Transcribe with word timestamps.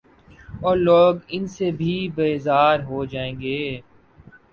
اورلوگ 0.61 1.15
ان 1.27 1.43
سے 1.47 1.69
بھی 1.71 1.93
بیزار 2.15 2.79
ہوجائیں 2.83 3.35
گے۔ 3.41 3.61